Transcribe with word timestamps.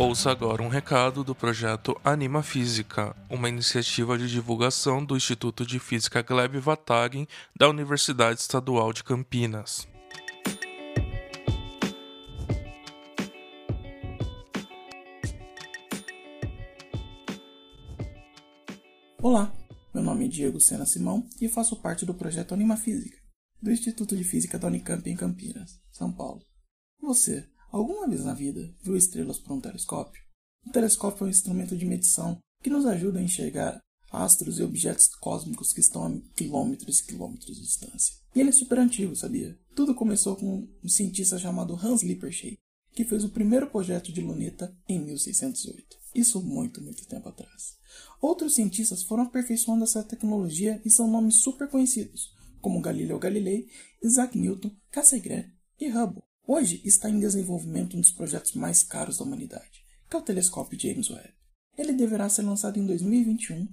Ouça 0.00 0.30
agora 0.30 0.62
um 0.62 0.68
recado 0.68 1.22
do 1.22 1.34
projeto 1.34 1.94
Anima 2.02 2.42
Física, 2.42 3.14
uma 3.28 3.50
iniciativa 3.50 4.16
de 4.16 4.30
divulgação 4.30 5.04
do 5.04 5.14
Instituto 5.14 5.66
de 5.66 5.78
Física 5.78 6.22
Gleb 6.22 6.58
Vatagen 6.58 7.28
da 7.54 7.68
Universidade 7.68 8.40
Estadual 8.40 8.94
de 8.94 9.04
Campinas. 9.04 9.86
Olá, 19.22 19.52
meu 19.92 20.02
nome 20.02 20.24
é 20.24 20.28
Diego 20.28 20.58
Sena 20.62 20.86
Simão 20.86 21.28
e 21.38 21.46
faço 21.46 21.76
parte 21.76 22.06
do 22.06 22.14
projeto 22.14 22.54
Anima 22.54 22.78
Física, 22.78 23.18
do 23.60 23.70
Instituto 23.70 24.16
de 24.16 24.24
Física 24.24 24.58
da 24.58 24.68
Unicamp 24.68 25.06
em 25.10 25.14
Campinas, 25.14 25.78
São 25.92 26.10
Paulo. 26.10 26.40
Você, 27.02 27.46
alguma 27.70 28.08
vez 28.08 28.24
na 28.24 28.34
vida, 28.34 28.74
viu 28.82 28.96
estrelas 28.96 29.38
por 29.38 29.52
um 29.52 29.60
telescópio? 29.60 30.22
O 30.66 30.70
telescópio 30.70 31.24
é 31.24 31.26
um 31.26 31.30
instrumento 31.30 31.76
de 31.76 31.86
medição 31.86 32.38
que 32.62 32.70
nos 32.70 32.84
ajuda 32.84 33.18
a 33.18 33.22
enxergar 33.22 33.80
astros 34.10 34.58
e 34.58 34.62
objetos 34.62 35.08
cósmicos 35.16 35.72
que 35.72 35.80
estão 35.80 36.04
a 36.04 36.20
quilômetros 36.34 36.98
e 36.98 37.06
quilômetros 37.06 37.56
de 37.56 37.62
distância. 37.62 38.14
E 38.34 38.40
ele 38.40 38.50
é 38.50 38.52
super 38.52 38.78
antigo, 38.78 39.14
sabia? 39.14 39.58
Tudo 39.74 39.94
começou 39.94 40.36
com 40.36 40.68
um 40.82 40.88
cientista 40.88 41.38
chamado 41.38 41.74
Hans 41.74 42.02
Lippershey, 42.02 42.58
que 42.92 43.04
fez 43.04 43.24
o 43.24 43.30
primeiro 43.30 43.70
projeto 43.70 44.12
de 44.12 44.20
luneta 44.20 44.76
em 44.88 44.98
1608. 45.04 45.96
Isso 46.14 46.42
muito, 46.42 46.82
muito 46.82 47.06
tempo 47.06 47.28
atrás. 47.28 47.78
Outros 48.20 48.54
cientistas 48.54 49.02
foram 49.02 49.24
aperfeiçoando 49.24 49.84
essa 49.84 50.02
tecnologia 50.02 50.80
e 50.84 50.90
são 50.90 51.08
nomes 51.08 51.40
super 51.40 51.68
conhecidos, 51.68 52.34
como 52.60 52.80
Galileu 52.80 53.18
Galilei, 53.18 53.68
Isaac 54.02 54.36
Newton, 54.36 54.72
Cassegrain 54.90 55.52
e 55.78 55.88
Hubble. 55.88 56.29
Hoje 56.52 56.82
está 56.84 57.08
em 57.08 57.20
desenvolvimento 57.20 57.96
um 57.96 58.00
dos 58.00 58.10
projetos 58.10 58.54
mais 58.54 58.82
caros 58.82 59.18
da 59.18 59.24
humanidade, 59.24 59.84
que 60.10 60.16
é 60.16 60.18
o 60.18 60.22
telescópio 60.22 60.76
James 60.76 61.08
Webb. 61.08 61.32
Ele 61.78 61.92
deverá 61.92 62.28
ser 62.28 62.42
lançado 62.42 62.76
em 62.76 62.84
2021 62.84 63.68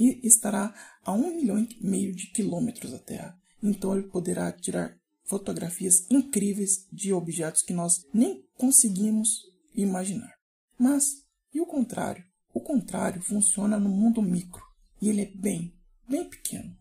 e 0.00 0.26
estará 0.26 0.74
a 1.04 1.12
um 1.12 1.36
milhão 1.36 1.58
e 1.58 1.76
meio 1.86 2.16
de 2.16 2.28
quilômetros 2.28 2.90
da 2.90 2.98
Terra, 2.98 3.38
então 3.62 3.94
ele 3.94 4.08
poderá 4.08 4.50
tirar 4.50 4.96
fotografias 5.26 6.06
incríveis 6.10 6.86
de 6.90 7.12
objetos 7.12 7.60
que 7.60 7.74
nós 7.74 8.02
nem 8.14 8.42
conseguimos 8.56 9.42
imaginar. 9.74 10.32
Mas 10.78 11.26
e 11.52 11.60
o 11.60 11.66
contrário? 11.66 12.24
O 12.54 12.62
contrário 12.62 13.20
funciona 13.20 13.78
no 13.78 13.90
mundo 13.90 14.22
micro 14.22 14.64
e 15.02 15.10
ele 15.10 15.20
é 15.20 15.30
bem, 15.36 15.74
bem 16.08 16.26
pequeno. 16.26 16.74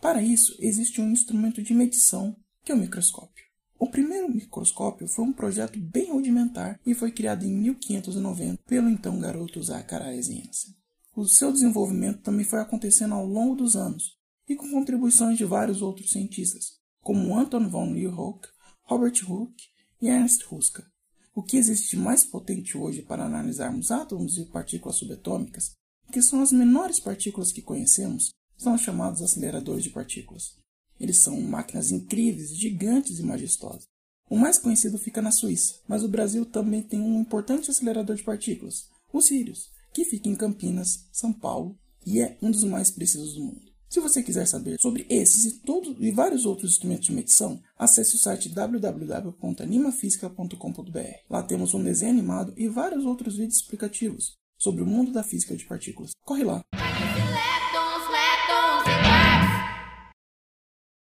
Para 0.00 0.22
isso, 0.22 0.56
existe 0.58 0.98
um 0.98 1.10
instrumento 1.10 1.62
de 1.62 1.74
medição 1.74 2.34
que 2.64 2.72
é 2.72 2.74
o 2.74 2.78
microscópio. 2.78 3.47
O 3.78 3.88
primeiro 3.88 4.28
microscópio 4.28 5.06
foi 5.06 5.24
um 5.24 5.32
projeto 5.32 5.78
bem 5.78 6.10
rudimentar 6.10 6.80
e 6.84 6.94
foi 6.94 7.12
criado 7.12 7.44
em 7.44 7.54
1590 7.54 8.60
pelo 8.66 8.88
então 8.88 9.20
garoto 9.20 9.62
Zacharias 9.62 10.26
Janssen. 10.26 10.74
O 11.14 11.24
seu 11.24 11.52
desenvolvimento 11.52 12.20
também 12.22 12.44
foi 12.44 12.58
acontecendo 12.58 13.14
ao 13.14 13.24
longo 13.24 13.54
dos 13.54 13.76
anos 13.76 14.18
e 14.48 14.56
com 14.56 14.68
contribuições 14.70 15.38
de 15.38 15.44
vários 15.44 15.80
outros 15.80 16.10
cientistas, 16.10 16.80
como 17.02 17.38
Anton 17.38 17.68
von 17.68 17.92
Leeuwenhoek, 17.92 18.48
Robert 18.82 19.14
Hooke 19.28 19.64
e 20.02 20.08
Ernst 20.08 20.42
Ruska. 20.44 20.84
O 21.32 21.42
que 21.42 21.56
existe 21.56 21.96
mais 21.96 22.24
potente 22.24 22.76
hoje 22.76 23.02
para 23.02 23.24
analisarmos 23.24 23.92
átomos 23.92 24.38
e 24.38 24.44
partículas 24.46 24.96
subatômicas, 24.96 25.76
que 26.12 26.20
são 26.20 26.42
as 26.42 26.50
menores 26.50 26.98
partículas 26.98 27.52
que 27.52 27.62
conhecemos, 27.62 28.32
são 28.56 28.74
os 28.74 28.80
chamados 28.80 29.22
aceleradores 29.22 29.84
de 29.84 29.90
partículas. 29.90 30.56
Eles 31.00 31.18
são 31.18 31.40
máquinas 31.40 31.90
incríveis, 31.90 32.56
gigantes 32.56 33.18
e 33.18 33.22
majestosas. 33.22 33.86
O 34.30 34.36
mais 34.36 34.58
conhecido 34.58 34.98
fica 34.98 35.22
na 35.22 35.30
Suíça, 35.30 35.76
mas 35.88 36.04
o 36.04 36.08
Brasil 36.08 36.44
também 36.44 36.82
tem 36.82 37.00
um 37.00 37.18
importante 37.20 37.70
acelerador 37.70 38.16
de 38.16 38.22
partículas, 38.22 38.86
o 39.12 39.20
Sirius, 39.22 39.70
que 39.92 40.04
fica 40.04 40.28
em 40.28 40.34
Campinas, 40.34 41.06
São 41.10 41.32
Paulo, 41.32 41.78
e 42.04 42.20
é 42.20 42.36
um 42.42 42.50
dos 42.50 42.64
mais 42.64 42.90
precisos 42.90 43.32
do 43.34 43.44
mundo. 43.44 43.68
Se 43.88 44.00
você 44.00 44.20
quiser 44.22 44.46
saber 44.46 44.78
sobre 44.78 45.06
esses 45.08 45.46
e, 45.46 45.60
todos, 45.60 45.96
e 45.98 46.10
vários 46.10 46.44
outros 46.44 46.72
instrumentos 46.72 47.06
de 47.06 47.12
medição, 47.12 47.58
acesse 47.78 48.16
o 48.16 48.18
site 48.18 48.50
www.animafísica.com.br. 48.50 50.98
Lá 51.30 51.42
temos 51.42 51.72
um 51.72 51.82
desenho 51.82 52.12
animado 52.12 52.52
e 52.54 52.68
vários 52.68 53.06
outros 53.06 53.36
vídeos 53.36 53.56
explicativos 53.56 54.36
sobre 54.58 54.82
o 54.82 54.86
mundo 54.86 55.10
da 55.10 55.22
física 55.22 55.56
de 55.56 55.64
partículas. 55.64 56.10
Corre 56.22 56.44
lá! 56.44 56.62